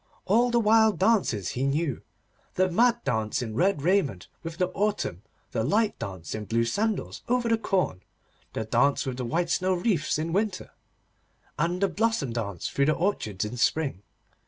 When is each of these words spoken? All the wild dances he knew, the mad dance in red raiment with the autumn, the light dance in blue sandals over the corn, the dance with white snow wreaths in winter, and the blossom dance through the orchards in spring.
All 0.25 0.49
the 0.49 0.59
wild 0.59 0.97
dances 0.97 1.49
he 1.49 1.61
knew, 1.63 2.01
the 2.55 2.71
mad 2.71 3.03
dance 3.03 3.43
in 3.43 3.53
red 3.53 3.83
raiment 3.83 4.29
with 4.41 4.57
the 4.57 4.69
autumn, 4.69 5.21
the 5.51 5.63
light 5.63 5.99
dance 5.99 6.33
in 6.33 6.45
blue 6.45 6.65
sandals 6.65 7.21
over 7.29 7.47
the 7.47 7.55
corn, 7.59 8.01
the 8.53 8.65
dance 8.65 9.05
with 9.05 9.19
white 9.19 9.51
snow 9.51 9.75
wreaths 9.75 10.17
in 10.17 10.33
winter, 10.33 10.71
and 11.59 11.81
the 11.83 11.87
blossom 11.87 12.33
dance 12.33 12.67
through 12.67 12.85
the 12.87 12.93
orchards 12.95 13.45
in 13.45 13.57
spring. 13.57 14.01